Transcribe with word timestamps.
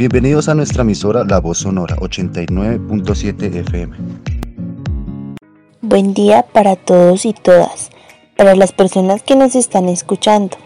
Bienvenidos 0.00 0.48
a 0.48 0.54
nuestra 0.54 0.80
emisora 0.80 1.24
La 1.24 1.40
Voz 1.40 1.58
Sonora 1.58 1.94
89.7 1.96 3.54
FM. 3.54 3.96
Buen 5.82 6.14
día 6.14 6.42
para 6.42 6.74
todos 6.74 7.26
y 7.26 7.34
todas, 7.34 7.90
para 8.34 8.54
las 8.54 8.72
personas 8.72 9.22
que 9.22 9.36
nos 9.36 9.54
están 9.54 9.90
escuchando. 9.90 10.56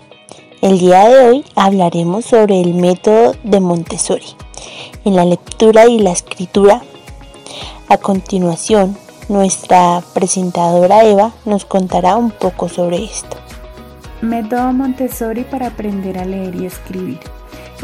El 0.63 0.79
día 0.79 1.09
de 1.09 1.19
hoy 1.27 1.45
hablaremos 1.57 2.27
sobre 2.27 2.61
el 2.61 2.75
método 2.75 3.35
de 3.43 3.59
Montessori 3.59 4.37
en 5.05 5.17
la 5.17 5.25
lectura 5.25 5.89
y 5.89 5.99
la 5.99 6.13
escritura. 6.13 6.81
A 7.89 7.97
continuación, 7.97 8.97
nuestra 9.29 10.01
presentadora 10.15 11.03
Eva 11.03 11.33
nos 11.45 11.65
contará 11.65 12.15
un 12.15 12.31
poco 12.31 12.69
sobre 12.69 13.03
esto. 13.03 13.37
Método 14.23 14.73
Montessori 14.73 15.43
para 15.43 15.67
aprender 15.67 16.19
a 16.19 16.25
leer 16.25 16.55
y 16.55 16.67
escribir. 16.67 17.19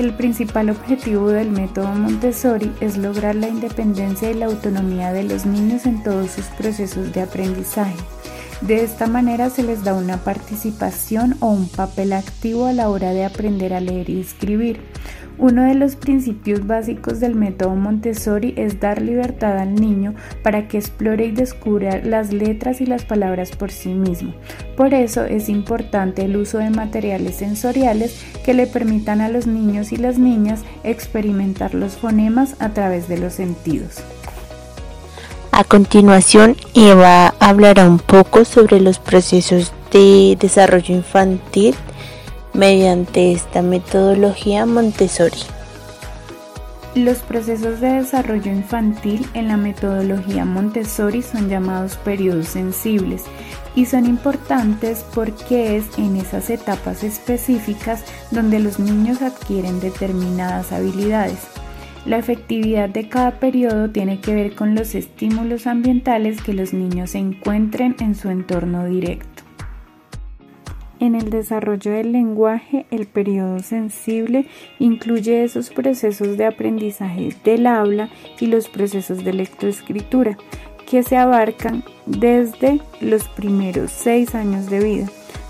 El 0.01 0.15
principal 0.15 0.71
objetivo 0.71 1.29
del 1.29 1.51
método 1.51 1.89
Montessori 1.89 2.73
es 2.81 2.97
lograr 2.97 3.35
la 3.35 3.49
independencia 3.49 4.31
y 4.31 4.35
la 4.35 4.47
autonomía 4.47 5.13
de 5.13 5.25
los 5.25 5.45
niños 5.45 5.85
en 5.85 6.03
todos 6.03 6.31
sus 6.31 6.47
procesos 6.47 7.13
de 7.13 7.21
aprendizaje. 7.21 7.99
De 8.63 8.83
esta 8.83 9.07
manera 9.07 9.51
se 9.51 9.63
les 9.63 9.85
da 9.85 9.93
una 9.93 10.17
participación 10.17 11.37
o 11.41 11.49
un 11.49 11.69
papel 11.69 12.15
activo 12.15 12.65
a 12.65 12.73
la 12.73 12.89
hora 12.89 13.11
de 13.11 13.27
aprender 13.27 13.75
a 13.75 13.81
leer 13.81 14.09
y 14.09 14.23
escribir. 14.23 14.81
Uno 15.41 15.63
de 15.63 15.75
los 15.75 15.97
principios 15.97 16.67
básicos 16.67 17.19
del 17.19 17.35
método 17.35 17.75
Montessori 17.75 18.53
es 18.59 18.79
dar 18.79 19.01
libertad 19.01 19.57
al 19.57 19.75
niño 19.75 20.15
para 20.43 20.69
que 20.69 20.77
explore 20.77 21.25
y 21.25 21.31
descubra 21.31 22.03
las 22.05 22.31
letras 22.31 22.83
y 22.83 22.87
las 22.87 23.07
palabras 23.07 23.53
por 23.53 23.71
sí 23.71 23.89
mismo. 23.89 24.35
Por 24.77 24.93
eso 24.93 25.25
es 25.25 25.49
importante 25.49 26.27
el 26.27 26.37
uso 26.37 26.59
de 26.59 26.69
materiales 26.69 27.37
sensoriales 27.37 28.23
que 28.45 28.53
le 28.53 28.67
permitan 28.67 29.23
a 29.23 29.31
los 29.31 29.47
niños 29.47 29.93
y 29.93 29.97
las 29.97 30.19
niñas 30.19 30.61
experimentar 30.85 31.73
los 31.73 31.93
fonemas 31.93 32.55
a 32.59 32.75
través 32.75 33.09
de 33.09 33.17
los 33.17 33.33
sentidos. 33.33 34.03
A 35.53 35.65
continuación, 35.65 36.55
Eva 36.75 37.35
hablará 37.41 37.89
un 37.89 37.99
poco 37.99 38.45
sobre 38.45 38.79
los 38.79 38.99
procesos 38.99 39.73
de 39.91 40.37
desarrollo 40.39 40.95
infantil 40.95 41.75
mediante 42.55 43.33
esta 43.33 43.63
metodología 43.63 44.67
Montessori. 44.67 45.39
Los 46.97 47.19
procesos 47.19 47.81
de 47.81 47.93
desarrollo 47.93 48.51
infantil 48.51 49.25
en 49.35 49.47
la 49.47 49.57
metodología 49.57 50.45
Montessori 50.45 51.23
son 51.23 51.49
llamados 51.49 51.97
periodos 51.99 52.49
sensibles 52.49 53.23
y 53.77 53.87
son 53.87 54.07
importantes 54.07 55.05
porque 55.15 55.77
es 55.77 55.85
en 55.99 56.17
esas 56.17 56.51
etapas 56.51 57.05
específicas 57.05 58.03
donde 58.33 58.59
los 58.59 58.81
niños 58.81 59.23
adquieren 59.23 59.79
determinadas 59.79 60.73
habilidades. 60.73 61.39
La 62.07 62.19
efectividad 62.19 62.89
de 62.89 63.09
cada 63.09 63.39
periodo 63.39 63.91
tiene 63.91 64.21
que 64.21 64.35
ver 64.35 64.55
con 64.57 64.75
los 64.75 64.97
estímulos 64.97 65.69
ambientales 65.69 66.43
que 66.43 66.55
los 66.55 66.73
niños 66.73 67.15
encuentren 67.15 67.95
en 68.01 68.17
su 68.17 68.31
entorno 68.31 68.87
directo. 68.87 69.30
En 71.01 71.15
el 71.15 71.31
desarrollo 71.31 71.93
del 71.93 72.13
lenguaje, 72.13 72.85
el 72.91 73.07
periodo 73.07 73.61
sensible 73.61 74.47
incluye 74.79 75.45
esos 75.45 75.71
procesos 75.71 76.37
de 76.37 76.45
aprendizaje 76.45 77.35
del 77.43 77.67
habla 77.67 78.11
y 78.39 78.47
los 78.47 78.69
procesos 78.69 79.25
de 79.25 79.33
lectoescritura 79.33 80.37
que 80.87 81.03
se 81.03 81.17
abarcan 81.17 81.85
desde 82.05 82.83
los 83.01 83.29
primeros 83.29 83.91
seis 83.91 84.35
años 84.35 84.69
de 84.69 84.81
vida. 84.81 85.07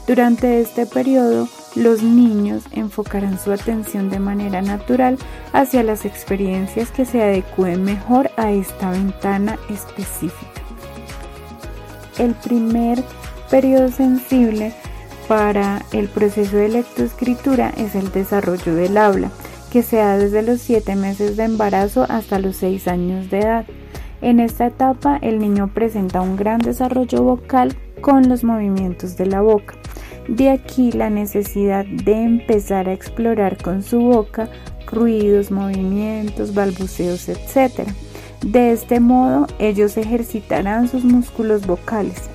Durante 0.06 0.60
este 0.60 0.86
periodo, 0.86 1.48
los 1.74 2.00
niños 2.04 2.64
enfocarán 2.70 3.36
su 3.36 3.50
atención 3.50 4.08
de 4.08 4.20
manera 4.20 4.62
natural 4.62 5.18
hacia 5.52 5.82
las 5.82 6.04
experiencias 6.04 6.92
que 6.92 7.04
se 7.04 7.22
adecúen 7.22 7.82
mejor 7.82 8.30
a 8.36 8.52
esta 8.52 8.92
ventana 8.92 9.58
específica. 9.68 10.62
El 12.18 12.34
primer 12.34 13.02
periodo 13.50 13.90
sensible 13.90 14.72
para 15.30 15.86
el 15.92 16.08
proceso 16.08 16.56
de 16.56 16.68
lectoescritura 16.68 17.72
es 17.76 17.94
el 17.94 18.10
desarrollo 18.10 18.74
del 18.74 18.96
habla, 18.96 19.30
que 19.70 19.84
se 19.84 19.98
da 19.98 20.18
desde 20.18 20.42
los 20.42 20.60
7 20.60 20.96
meses 20.96 21.36
de 21.36 21.44
embarazo 21.44 22.04
hasta 22.08 22.40
los 22.40 22.56
6 22.56 22.88
años 22.88 23.30
de 23.30 23.38
edad. 23.38 23.64
En 24.22 24.40
esta 24.40 24.66
etapa 24.66 25.20
el 25.22 25.38
niño 25.38 25.70
presenta 25.72 26.20
un 26.20 26.34
gran 26.34 26.58
desarrollo 26.58 27.22
vocal 27.22 27.76
con 28.00 28.28
los 28.28 28.42
movimientos 28.42 29.16
de 29.16 29.26
la 29.26 29.40
boca. 29.40 29.74
De 30.26 30.50
aquí 30.50 30.90
la 30.90 31.10
necesidad 31.10 31.84
de 31.86 32.24
empezar 32.24 32.88
a 32.88 32.92
explorar 32.92 33.56
con 33.62 33.84
su 33.84 34.00
boca 34.00 34.50
ruidos, 34.90 35.52
movimientos, 35.52 36.54
balbuceos, 36.54 37.28
etc. 37.28 37.88
De 38.44 38.72
este 38.72 38.98
modo 38.98 39.46
ellos 39.60 39.96
ejercitarán 39.96 40.88
sus 40.88 41.04
músculos 41.04 41.68
vocales. 41.68 42.28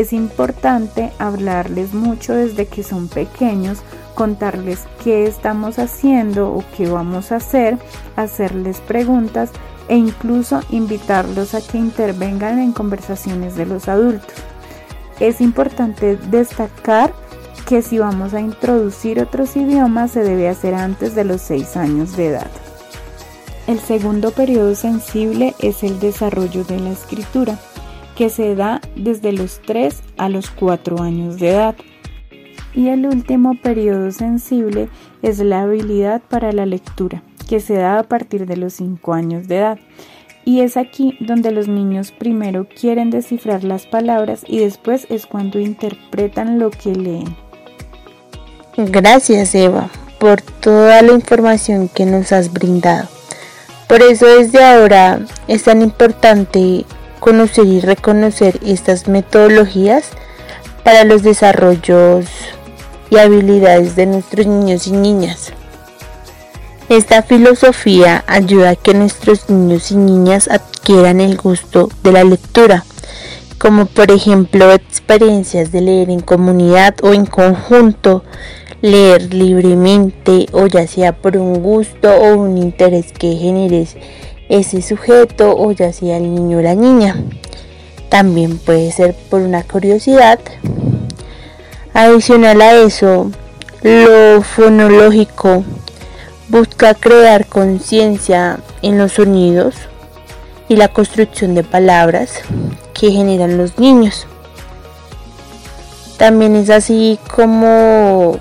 Es 0.00 0.14
importante 0.14 1.12
hablarles 1.18 1.92
mucho 1.92 2.32
desde 2.32 2.64
que 2.64 2.82
son 2.82 3.08
pequeños, 3.08 3.80
contarles 4.14 4.78
qué 5.04 5.26
estamos 5.26 5.78
haciendo 5.78 6.54
o 6.54 6.64
qué 6.74 6.88
vamos 6.88 7.32
a 7.32 7.36
hacer, 7.36 7.76
hacerles 8.16 8.80
preguntas 8.80 9.50
e 9.88 9.96
incluso 9.96 10.62
invitarlos 10.70 11.52
a 11.52 11.60
que 11.60 11.76
intervengan 11.76 12.60
en 12.60 12.72
conversaciones 12.72 13.56
de 13.56 13.66
los 13.66 13.88
adultos. 13.88 14.32
Es 15.20 15.42
importante 15.42 16.16
destacar 16.16 17.12
que 17.68 17.82
si 17.82 17.98
vamos 17.98 18.32
a 18.32 18.40
introducir 18.40 19.20
otros 19.20 19.54
idiomas 19.54 20.12
se 20.12 20.24
debe 20.24 20.48
hacer 20.48 20.76
antes 20.76 21.14
de 21.14 21.24
los 21.24 21.42
6 21.42 21.76
años 21.76 22.16
de 22.16 22.28
edad. 22.28 22.50
El 23.66 23.78
segundo 23.78 24.30
periodo 24.30 24.74
sensible 24.74 25.54
es 25.58 25.82
el 25.82 26.00
desarrollo 26.00 26.64
de 26.64 26.80
la 26.80 26.90
escritura 26.90 27.58
que 28.20 28.28
se 28.28 28.54
da 28.54 28.82
desde 28.96 29.32
los 29.32 29.62
3 29.62 30.02
a 30.18 30.28
los 30.28 30.50
4 30.50 31.00
años 31.00 31.38
de 31.38 31.52
edad. 31.52 31.74
Y 32.74 32.88
el 32.88 33.06
último 33.06 33.54
periodo 33.54 34.12
sensible 34.12 34.90
es 35.22 35.38
la 35.38 35.62
habilidad 35.62 36.20
para 36.28 36.52
la 36.52 36.66
lectura, 36.66 37.22
que 37.48 37.60
se 37.60 37.76
da 37.76 37.98
a 37.98 38.02
partir 38.02 38.44
de 38.44 38.58
los 38.58 38.74
5 38.74 39.14
años 39.14 39.48
de 39.48 39.56
edad. 39.56 39.78
Y 40.44 40.60
es 40.60 40.76
aquí 40.76 41.16
donde 41.20 41.50
los 41.50 41.66
niños 41.66 42.12
primero 42.12 42.68
quieren 42.68 43.08
descifrar 43.08 43.64
las 43.64 43.86
palabras 43.86 44.42
y 44.46 44.58
después 44.58 45.06
es 45.08 45.24
cuando 45.24 45.58
interpretan 45.58 46.58
lo 46.58 46.70
que 46.70 46.94
leen. 46.94 47.34
Gracias 48.76 49.54
Eva 49.54 49.88
por 50.18 50.42
toda 50.42 51.00
la 51.00 51.14
información 51.14 51.88
que 51.88 52.04
nos 52.04 52.32
has 52.32 52.52
brindado. 52.52 53.08
Por 53.88 54.02
eso 54.02 54.26
desde 54.26 54.62
ahora 54.62 55.20
es 55.48 55.62
tan 55.62 55.80
importante 55.80 56.84
conocer 57.20 57.66
y 57.66 57.80
reconocer 57.80 58.58
estas 58.66 59.06
metodologías 59.06 60.08
para 60.82 61.04
los 61.04 61.22
desarrollos 61.22 62.26
y 63.10 63.18
habilidades 63.18 63.94
de 63.94 64.06
nuestros 64.06 64.46
niños 64.46 64.86
y 64.86 64.92
niñas. 64.92 65.52
Esta 66.88 67.22
filosofía 67.22 68.24
ayuda 68.26 68.70
a 68.70 68.76
que 68.76 68.94
nuestros 68.94 69.48
niños 69.48 69.92
y 69.92 69.96
niñas 69.96 70.48
adquieran 70.48 71.20
el 71.20 71.36
gusto 71.36 71.88
de 72.02 72.10
la 72.10 72.24
lectura, 72.24 72.84
como 73.58 73.86
por 73.86 74.10
ejemplo 74.10 74.72
experiencias 74.72 75.70
de 75.70 75.82
leer 75.82 76.10
en 76.10 76.20
comunidad 76.20 76.96
o 77.02 77.12
en 77.12 77.26
conjunto, 77.26 78.24
leer 78.82 79.32
libremente 79.34 80.46
o 80.52 80.66
ya 80.66 80.86
sea 80.86 81.12
por 81.12 81.36
un 81.36 81.62
gusto 81.62 82.12
o 82.12 82.34
un 82.36 82.58
interés 82.58 83.12
que 83.12 83.36
genere 83.36 83.86
ese 84.50 84.82
sujeto 84.82 85.56
o 85.56 85.72
ya 85.72 85.92
sea 85.94 86.18
el 86.18 86.34
niño 86.34 86.58
o 86.58 86.60
la 86.60 86.74
niña. 86.74 87.16
También 88.10 88.58
puede 88.58 88.92
ser 88.92 89.14
por 89.14 89.40
una 89.40 89.62
curiosidad. 89.62 90.38
Adicional 91.94 92.60
a 92.60 92.74
eso, 92.74 93.30
lo 93.82 94.42
fonológico 94.42 95.64
busca 96.48 96.94
crear 96.94 97.46
conciencia 97.46 98.58
en 98.82 98.98
los 98.98 99.12
sonidos 99.12 99.76
y 100.68 100.76
la 100.76 100.88
construcción 100.88 101.54
de 101.54 101.62
palabras 101.62 102.42
que 102.92 103.10
generan 103.10 103.56
los 103.56 103.78
niños. 103.78 104.26
También 106.18 106.56
es 106.56 106.70
así 106.70 107.18
como 107.34 108.38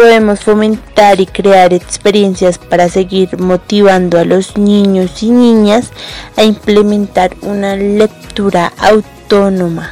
podemos 0.00 0.40
fomentar 0.40 1.20
y 1.20 1.26
crear 1.26 1.74
experiencias 1.74 2.56
para 2.56 2.88
seguir 2.88 3.38
motivando 3.38 4.18
a 4.18 4.24
los 4.24 4.56
niños 4.56 5.22
y 5.22 5.30
niñas 5.30 5.90
a 6.38 6.42
implementar 6.42 7.36
una 7.42 7.76
lectura 7.76 8.72
autónoma. 8.78 9.90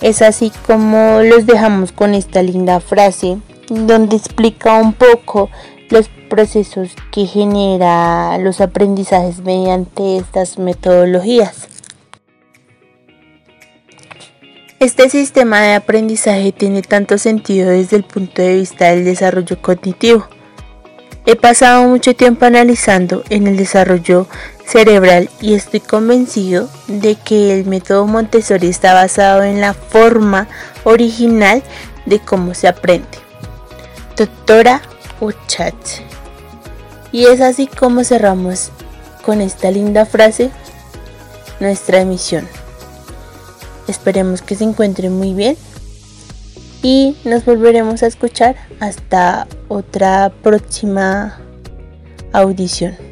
Es 0.00 0.20
así 0.20 0.50
como 0.66 1.20
los 1.22 1.46
dejamos 1.46 1.92
con 1.92 2.14
esta 2.14 2.42
linda 2.42 2.80
frase 2.80 3.38
donde 3.70 4.16
explica 4.16 4.74
un 4.78 4.94
poco 4.94 5.48
los 5.88 6.08
procesos 6.28 6.90
que 7.12 7.26
genera 7.26 8.36
los 8.38 8.60
aprendizajes 8.60 9.44
mediante 9.44 10.16
estas 10.16 10.58
metodologías. 10.58 11.68
Este 14.82 15.08
sistema 15.08 15.60
de 15.60 15.74
aprendizaje 15.74 16.50
tiene 16.50 16.82
tanto 16.82 17.16
sentido 17.16 17.70
desde 17.70 17.94
el 17.94 18.02
punto 18.02 18.42
de 18.42 18.56
vista 18.56 18.86
del 18.86 19.04
desarrollo 19.04 19.62
cognitivo, 19.62 20.26
He 21.24 21.36
pasado 21.36 21.86
mucho 21.86 22.16
tiempo 22.16 22.46
analizando 22.46 23.22
en 23.30 23.46
el 23.46 23.56
desarrollo 23.56 24.26
cerebral 24.66 25.30
y 25.40 25.54
estoy 25.54 25.78
convencido 25.78 26.68
de 26.88 27.14
que 27.14 27.54
el 27.54 27.64
método 27.64 28.08
Montessori 28.08 28.66
está 28.66 28.92
basado 28.92 29.44
en 29.44 29.60
la 29.60 29.72
forma 29.72 30.48
original 30.82 31.62
de 32.04 32.18
cómo 32.18 32.52
se 32.52 32.66
aprende. 32.66 33.06
Doctora 34.16 34.82
Uchach. 35.20 36.00
Y 37.12 37.26
es 37.26 37.40
así 37.40 37.68
como 37.68 38.02
cerramos 38.02 38.72
con 39.24 39.40
esta 39.42 39.70
linda 39.70 40.06
frase 40.06 40.50
nuestra 41.60 42.00
emisión. 42.00 42.48
Esperemos 43.88 44.42
que 44.42 44.54
se 44.54 44.64
encuentren 44.64 45.12
muy 45.12 45.34
bien 45.34 45.56
y 46.82 47.16
nos 47.24 47.44
volveremos 47.44 48.02
a 48.02 48.06
escuchar 48.06 48.56
hasta 48.80 49.46
otra 49.68 50.32
próxima 50.42 51.38
audición. 52.32 53.11